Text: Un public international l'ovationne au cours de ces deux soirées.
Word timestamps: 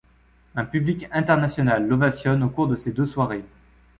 Un 0.55 0.65
public 0.65 1.05
international 1.11 1.87
l'ovationne 1.87 2.41
au 2.41 2.49
cours 2.49 2.67
de 2.67 2.75
ces 2.75 2.91
deux 2.91 3.05
soirées. 3.05 3.45